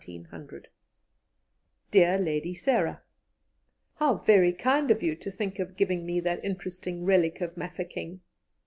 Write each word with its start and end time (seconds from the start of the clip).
_"DEAR 1.91 2.17
LADY 2.17 2.55
SARAH, 2.55 3.03
"How 3.97 4.15
very 4.17 4.51
kind 4.51 4.89
of 4.89 5.03
you 5.03 5.15
to 5.17 5.29
think 5.29 5.59
of 5.59 5.77
giving 5.77 6.07
me 6.07 6.19
that 6.21 6.43
interesting 6.43 7.05
relic 7.05 7.39
of 7.39 7.55
Mafeking! 7.55 8.21